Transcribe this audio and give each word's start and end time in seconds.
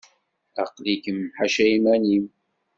Aql-ikem 0.63 1.19
ḥaca 1.37 1.65
iman-im. 1.75 2.25